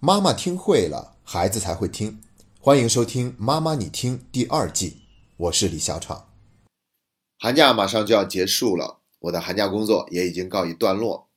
[0.00, 2.20] 妈妈听会了，孩子才会听。
[2.60, 4.98] 欢迎收听《妈妈你听》第二季，
[5.36, 6.30] 我是李小闯。
[7.36, 11.28] 寒假马上就要结束了，我的寒假工作也已经告一段落。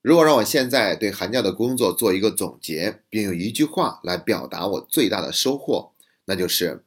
[0.00, 5.92] 如果让我现在对寒假的工作做一个总结，并用一句话来表达我最大的收获，
[6.24, 6.86] 那就是：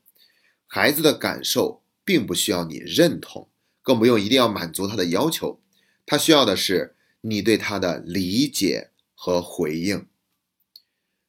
[0.65, 3.47] 孩子的感受并不需要你认同，
[3.83, 5.59] 更不用一定要满足他的要求，
[6.03, 10.07] 他需要的是你对他的理解和回应。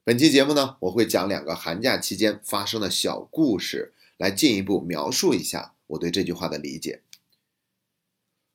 [0.05, 7.03] 本期节目呢，我会讲两个寒假期间发生的小故事，来进一步描述一下我对这句话的理解。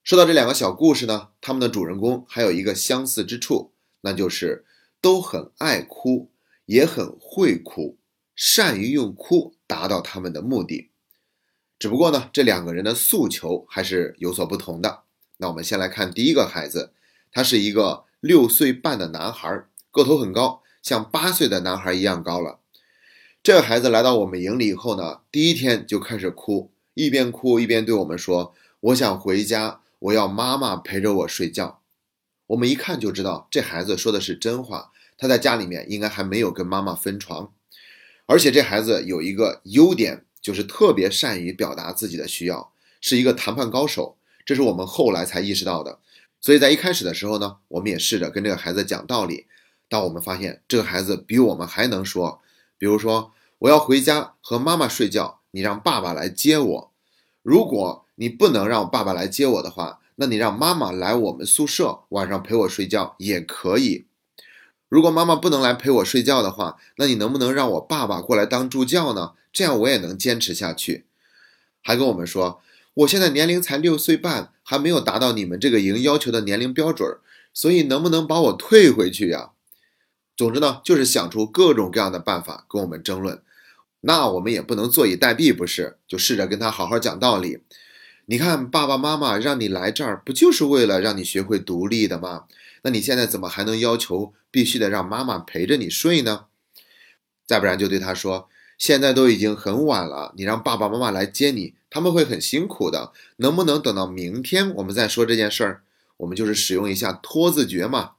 [0.03, 4.65] 说到这两个小故事呢，他们的主人公还有一个相似之处，那就是
[4.99, 6.29] 都很爱哭，
[6.65, 7.97] 也很会哭，
[8.35, 10.89] 善于用哭达到他们的目的。
[11.79, 15.03] 只不过呢，这两个人的诉求还是有所不同的。
[15.37, 16.91] 那我们先来看第一个孩子，
[17.31, 20.61] 他是一个六岁半的男孩，个头很高。
[20.87, 22.59] 像八岁的男孩一样高了。
[23.43, 31.81] 这个孩子来到我们营里以后呢，第一天就开始哭，一边哭一边对我们说：“我想回家，我要妈妈陪着我睡觉。”
[32.47, 37.51] 我们一看就知道这孩子说的是真话，他在家里面应该还没有跟妈妈分床。
[38.25, 44.15] 而且这孩子有一个优点，就是特别善于表达自己的需要，是一个谈判高手。
[44.45, 45.99] 这是我们后来才意识到的。
[46.39, 49.47] 所以在一开始的时候呢，我们也试着跟这个孩子讲道理。
[49.89, 52.41] 当我们发现这个孩子比我们还能说，
[52.77, 56.91] 比如说我要回家和妈妈睡觉，你让爸爸来接我。
[57.41, 64.05] 如果你不能让爸爸来接我的话，那你让妈妈来我们宿舍晚上陪我睡觉也可以。
[64.89, 69.33] 如果妈妈不能来陪我睡觉的话，那你能不能让我爸爸过来当助教呢？
[69.53, 71.05] 这样我也能坚持下去。
[71.81, 72.61] 还跟我们说，
[72.93, 77.17] 我现在年龄才六岁半，还没有达到你们这个营要求的年龄标准，
[77.53, 79.51] 所以能不能把我退回去呀？
[80.37, 83.41] 总之呢，就是想出各种各样的办法跟我们争论，
[84.01, 85.97] 那我们也不能坐以待毙，不是？
[86.07, 87.61] 就试着跟他好好讲道理。
[88.27, 92.43] 你看，爸爸妈妈让你来这儿，不就是为了让你学会独立的吗？
[92.83, 96.45] 那你现在怎么还能要求必须得让妈妈陪着你睡呢？
[97.47, 98.47] 再不然就对他说，
[98.77, 105.81] 现在都已经很晚了，你让爸爸妈妈来接你，他们会很辛苦的，能不能等到明天我们再说这件事儿？
[106.17, 108.11] 我们就是使用一下拖字诀嘛。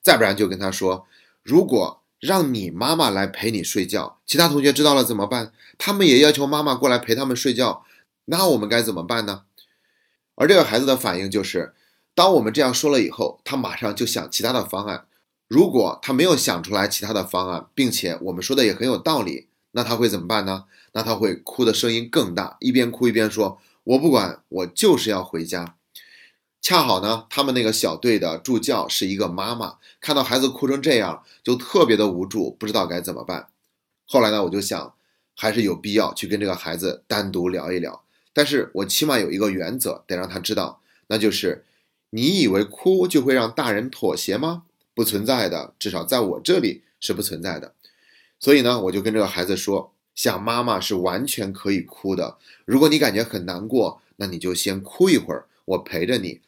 [0.00, 1.06] 再不然就跟他说。
[1.48, 5.50] 如果让你妈妈来陪你睡觉，其他同学知道了怎么办？
[5.78, 7.86] 他们也要求妈妈过来陪他们睡觉，
[8.26, 9.44] 那我们该怎么办呢？
[10.34, 11.72] 而这个孩子的反应就是，
[12.14, 15.06] 当我们这样说了以后，他马上就想其他的方案。
[15.46, 20.64] 如果他没有想出来其他的方案，并且我们说的也很有道理，那他会怎么办呢？
[20.92, 25.76] 那他会哭的声音更大，一边哭一边说：“我不管，我就是要回家。”
[26.60, 33.48] 恰好呢，他们那个小队的助教是一个妈妈，看到孩子哭成这样，就特别的无助，不知道该怎么办。
[34.06, 34.94] 后来呢，我就想，
[35.34, 38.02] 还是有必要去跟这个孩子单独聊一聊。
[38.32, 41.64] 但是我起码有一个原则，得让他知道，那就是，
[42.10, 44.64] 你以为哭就会让大人妥协吗？
[44.94, 47.72] 不存在的，至少在我这里是不存在的。
[48.40, 52.36] 所以呢，我就跟这个孩子说，想妈妈是完全可以哭的。
[52.64, 56.40] 如果你感觉很难过，那你就先哭一会儿，我陪着你。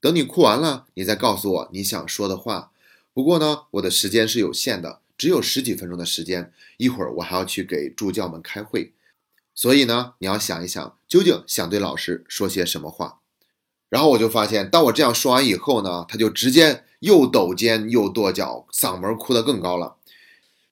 [0.00, 2.72] 等你哭完了，你再告诉我你想说的话。
[3.14, 6.52] 不过呢，我的时间是有限的，只有十几分钟的时间。
[6.78, 8.92] 一会儿我还要去给助教们开会，
[9.54, 13.20] 所以呢，你要想一想，究竟想对老师说些什么话。
[13.88, 19.96] 然后我就发现，当我这样说完以后呢，他就直接又抖肩又跺脚，嗓门哭得更高了。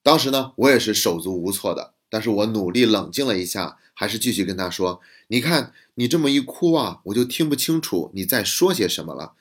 [0.03, 9.33] 当时呢，我也是手足无措的，但是我努力冷静了一下，还是继续跟他说：“你看。”你这么一哭啊，我就听不清楚你在说些什么了。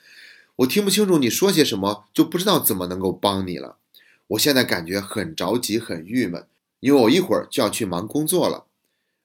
[0.56, 3.76] 我听不清楚你说些什么，就不知道怎么能够帮你了。
[4.26, 6.44] 我现在感觉很着急，很郁闷，
[6.80, 8.66] 因为我一会儿就要去忙工作了。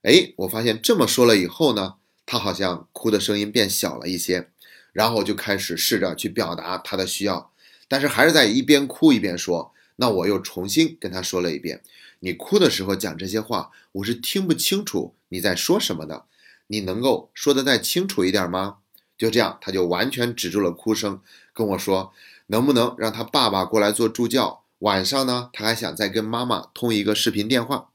[0.03, 1.95] 哎，我发现这么说了以后呢，
[2.27, 4.49] 他好像哭的声音变小了一些，
[4.93, 7.51] 然后我就开始试着去表达他的需要，
[7.89, 9.73] 但是还是在一边哭一边说。
[9.97, 11.81] 那我又重新跟他说了一遍：
[12.25, 16.25] 你哭的时候讲这些话，我是听不清楚你在说什么的。
[16.65, 18.77] 你能够说的再清楚一点吗？
[19.15, 21.21] 就这样，他就完全止住了哭声，
[21.53, 22.11] 跟我说，
[22.47, 24.63] 能不能让他爸爸过来做助教？
[24.79, 27.89] 晚上呢，他还想再跟妈妈通一个视频电话。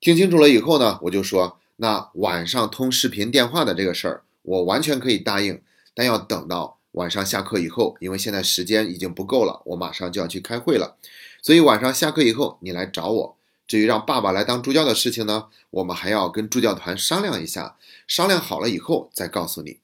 [0.00, 5.62] 听清楚了以后呢，我就说，那晚上通视频电话的这个事儿，我完全可以答应，
[5.94, 10.96] 但要等到晚上下课以后，因为现在时间已经不够了，我马上就要去开会了，
[11.40, 13.35] 所以晚上下课以后你来找我。
[13.66, 17.76] 至于让爸爸来当助教的事情呢，我们还要跟助教团商量一下，
[18.06, 19.80] 商量好了以后再告诉你。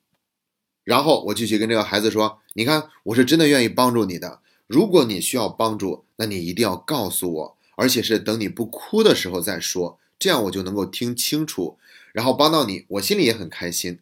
[0.85, 4.41] 然后我继续跟这个孩子说：“你看，我是真的愿意帮助你的。
[4.67, 11.79] 如果你需要帮助，那你一定要告诉我，而且是等你不哭的时候再说，这样我就能够听清楚，
[12.13, 14.01] 然后帮到你，我心里也很开心。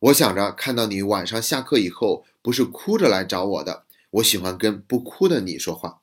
[0.00, 6.00] 我想着看到你晚上下课以后不是哭着来找我的，我喜欢跟不哭的你说话，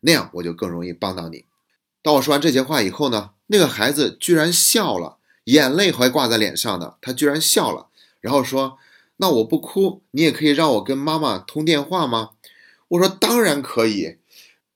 [0.00, 1.46] 那样我就更容易帮到你。
[2.04, 7.86] 当我说完这些话以后呢，那个孩子居然笑了，眼泪还挂在脸上呢，他居然笑了，
[8.20, 8.76] 然后说
[9.16, 12.32] ：“那我不哭，你也可以让我跟妈妈通电话吗？”
[12.88, 14.18] 我说：“当然可以。”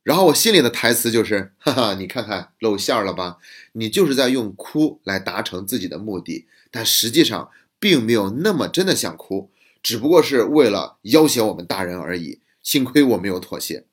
[0.03, 3.37] 然后我心里的台词就是：“哈哈，你看看露馅了吧？
[3.73, 12.41] 你就是在用哭来达成自己的目的，但实际上。”并没有那么真的想哭，只不过是为了要挟我们大人而已。
[12.61, 13.85] 幸亏我没有妥协。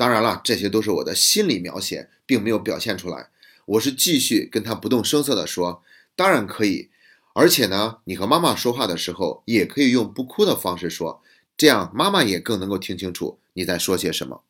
[0.00, 3.28] 当然了，这些都是我的心理描写，并没有表现出来。
[3.66, 5.82] 我是继续跟他不动声色地说
[6.16, 6.88] ：“当然可以，
[7.34, 11.20] 而且呢，你和妈妈说话的时候也可以用不哭的方式说，
[11.54, 14.40] 这样妈妈也更能够听清楚你在说些什么。”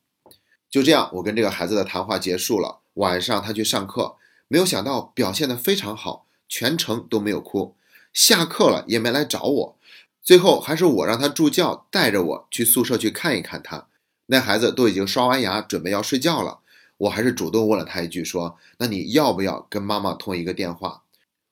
[0.71, 2.79] 就这样，我跟这个孩子的谈话结束了。
[2.93, 4.15] 晚上他去上课，
[4.47, 7.75] 没有想到表现得非常好，全程都没有哭。
[8.13, 9.77] 下课了也没来找我，
[10.23, 13.87] 最后还是我让他助教带着我去宿舍去看一看他。
[14.31, 16.59] 那孩子都已经刷完牙，准备要睡觉了，
[16.95, 21.03] 我还是主动问了他一句，说：“那你要不要跟妈妈通一个电话？”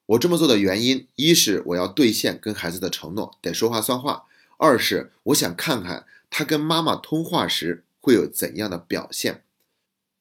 [0.08, 4.26] 我这么做的原因，一是我要兑现跟孩子的承诺，得说话算话；
[4.58, 9.44] 二是我想看看他跟妈妈通话时会有怎样的表现。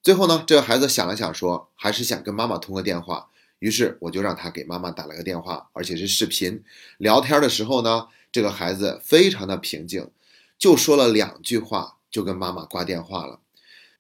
[0.02, 3.28] 最后呢，这个孩子想了想，说：“还是想跟妈妈通个电话。”
[3.60, 6.64] 于是我就让他给妈妈打了个电话，而且是视频
[6.96, 10.10] 聊天的时候呢，这个孩子非常的平静，
[10.58, 13.40] 就说了两句话就跟妈妈挂电话了。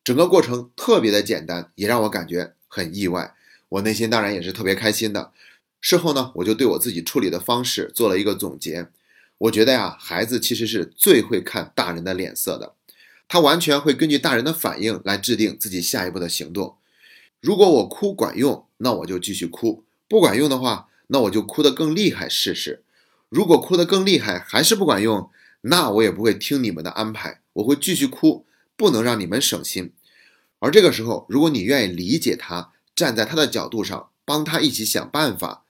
[0.04, 3.34] 整个过程特别的简单，也让我感觉很意外。
[3.68, 5.32] 我内心当然也是特别开心的。
[5.80, 8.88] 事后呢，我就对我自己处理的方式做了一个总结。
[9.38, 12.74] 我觉得呀，孩子其实是最会看大人的脸色的，
[13.28, 16.76] 他完全会根据大人的反应来制定自己下一步的行动。
[17.40, 22.82] 如果我哭管用，那我就继续哭；不管用的话，那我就哭得更厉害试试。
[23.28, 28.46] 如果哭得更厉害还是不管用，那我也不会听你们的安排，我会继续哭，
[28.76, 29.92] 不能让你们省心。
[30.60, 35.64] 而这个时候，如果你愿意理解他，站在他的角度上，帮他一起想办法，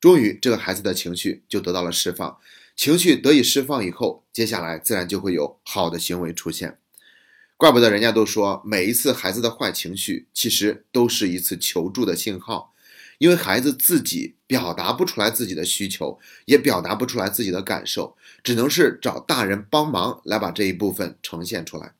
[0.00, 2.38] 终于这个孩子的情绪就得到了释放。
[2.76, 6.78] 情绪得以释放以后，接下来自然就会有好的行为出现。
[7.56, 12.74] 怪不得人家都说，每一次孩子的坏情绪，其实都是一次求助的信号，
[13.18, 21.94] 因为孩子自己表达不出来自己的需求，也表达不出来自己的感受，只能是找大人帮忙来把这一部分呈现出来。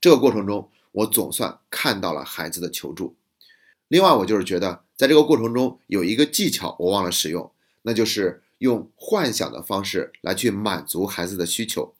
[0.00, 3.14] 这个过程中，我总算看到了孩子的求助。
[3.88, 7.52] 另外，我就是觉得，在这个过程中有一个技巧我忘了使用，
[7.82, 11.94] 那就是用幻想的方式来去满足孩子的需求。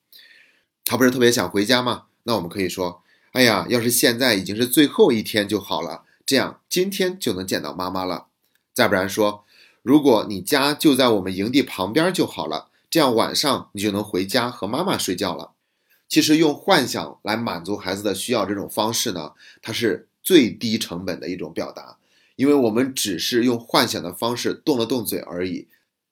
[0.85, 2.07] 他不是特别想回家吗？
[2.25, 3.03] 那我们可以说，
[3.33, 8.27] 哎呀，要是现在已经是最后一天就好了，这样今天就能见到妈妈了。
[8.73, 9.45] 再不然说，
[9.83, 15.53] 如果你家就在我们营地旁边就好了，这样晚上你就能回家和妈妈睡觉了。
[16.09, 21.97] 其实用幻想来满足孩子的需要这种方式呢，它是最低成本的一种表达，
[22.37, 25.69] 因为我们只是用幻想的方式动了动嘴而已。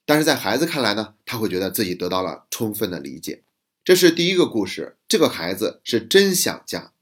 [0.06, 3.42] 但是在孩子看来呢，他会觉得自己得到了充分的理解。
[3.84, 6.92] 这是第一个故事，这个孩子是真想家。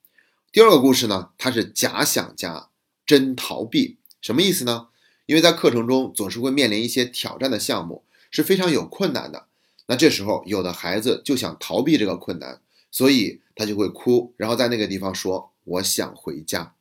[0.53, 2.69] 第二个故事呢，他是假想家，
[3.07, 3.97] 真逃避。
[4.21, 4.89] 什么意思呢？
[5.29, 9.45] 因为在课程中总是会面临一些挑战的项目，是非常有困难的。
[9.87, 16.73] 那这时候有的孩子就想逃避这个困难，所以他就会哭，然后在那个地方说：“我想回家。”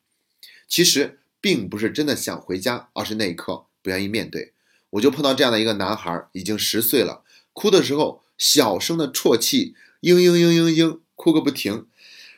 [0.65, 4.53] 其实并不是真的想回家，而是那一刻不愿意面对。
[4.91, 9.75] 我就碰到这样的一个男孩，已经十岁了，哭的时候小声的啜泣。
[10.01, 11.85] 嘤嘤嘤嘤嘤，哭个不停。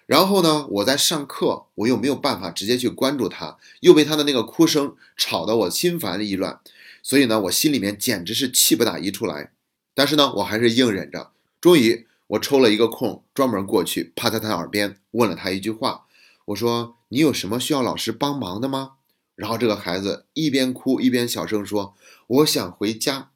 [0.10, 6.60] 然后呢，我在上课，我又没有办法直接去关注他，又被他的那个哭声吵得我心烦意乱。
[7.04, 9.52] 所以呢，我心里面简直是气不打一处来。
[9.94, 11.30] 但是呢，我还是硬忍着。
[11.62, 16.06] 终于，我抽了一个空，专门过去，趴在他耳边问了他一句话
[16.46, 18.94] ：“我说，你有什么需要老师帮忙的吗？”
[19.38, 23.30] 然后这个孩子一边哭一边小声说：“我想回家。”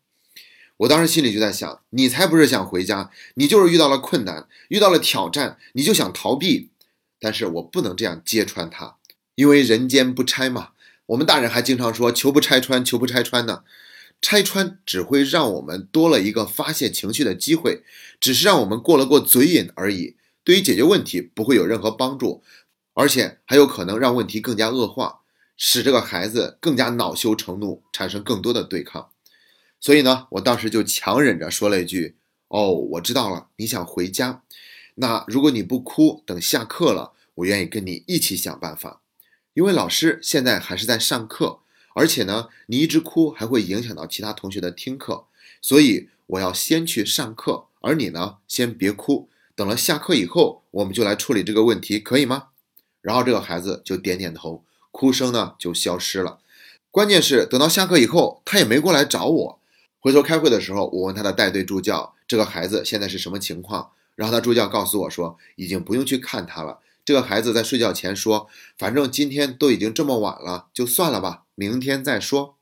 [0.77, 6.69] 我当时心里就在想，你才不是想回家，你就是遇到了困难，遇到了挑战，你就想逃避。
[7.19, 8.97] 但是我不能这样揭穿他，
[9.35, 10.69] 因为人间不拆嘛。
[11.07, 13.63] 我们大人还经常说“求不拆穿，求不拆穿”呢。
[14.21, 17.83] 拆穿只会让我们多了一个发泄情绪的机会，
[18.19, 20.15] 只是让我们过了过嘴瘾而已。
[20.45, 22.41] 对于解决问题不会有任何帮助，
[22.93, 25.19] 而且还有可能让问题更加恶化，
[25.55, 29.09] 使这个孩子更加恼羞成怒，产生更多的对抗。
[29.83, 32.15] 所以呢，我当时就强忍着说了一句
[32.47, 34.41] ：“哦，我知道了，你想回家。
[34.95, 39.01] 那如果你不哭，等下课了，我愿意跟你一起想办法。”
[39.53, 41.59] 因为老师现在还是在上课，
[41.95, 45.25] 而且呢，你一直哭还会影响到其他同学的听课，
[45.61, 52.47] 所以我要先去上课，而你呢，先别哭，等了下课以后，我们就来处理这个问题，可以吗？
[53.01, 56.39] 然后这个孩子就点点头，哭声呢就消失了。
[56.89, 59.59] 关键是等到下课以后，他也没过来找我。
[60.03, 63.91] 回头开会的时候，我问他的带队助教，这个孩子现在是什么情况？
[64.15, 66.79] 然后他助教告诉我说，已经不用去看他了。
[67.05, 72.57] 这个孩子在睡觉前说：“反正今天都已经这么晚了，就算了吧，明天再说。”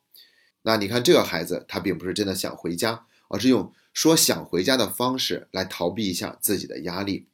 [0.62, 7.26] 那你看这个孩子，他并不是真的想回家，而是用说想回家的方式来逃避一下自己的压力。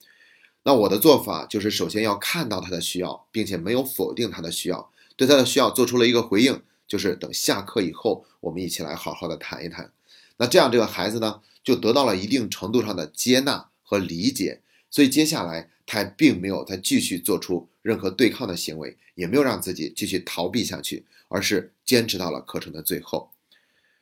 [0.64, 9.92] 那我的做法就是，首先要看到他的需要，并且没有否定他的需要，对他的需要做出了一个回应，就是等下课以后，我们一起来好好的谈一谈。
[10.38, 15.70] 那这样这个孩子呢，就得到了一定程度上的接纳和理解，所以接下来。
[15.90, 23.30] 他并没有再继续做出任何对抗的行为，也没有让自己继续逃避下去，而是坚持到了课程的最后。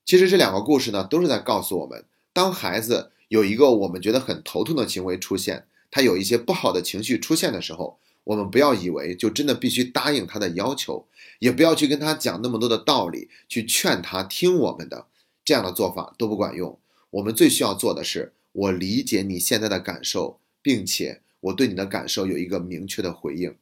[0.03, 11.05] 其实这两个故事呢，都是在告诉我们：当孩子有一个我们觉得很头痛的行为出现，他有一些不好的情绪出现的时候，我们不要以为就真的必须答应他的要求，
[11.37, 15.05] 也不要去跟他讲那么多的道理，去劝他听我们的，
[15.45, 16.77] 这样的做法都不管用。
[17.11, 21.21] 我们最需要做的是，我理解你现在的感受，并且。
[21.45, 23.55] 我对你的感受有一个明确的回应，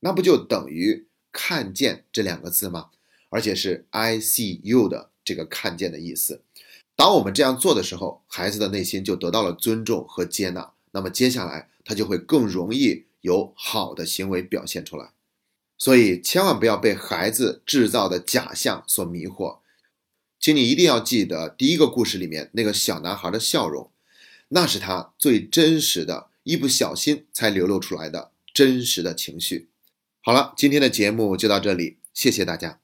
[0.00, 2.90] 那不就等于看见这两个字吗？
[3.28, 6.42] 而且是 I see you 的这个看见的意思。
[6.96, 15.12] 当我们这样做的时候，孩子的内心就得到了尊重和接纳，那么接下来他就会更容易有好的行为表现出来。
[15.76, 19.58] 所以千万不要被孩子制造的假象所迷惑，
[20.40, 23.90] 请你一定要记得第一个故事里面那个小男孩的笑容，
[24.48, 26.28] 那是他最真实的。
[26.44, 29.68] 一不小心才流露出来的真实的情绪。
[30.22, 32.80] 好了，今天的节目就到这里，谢谢大家。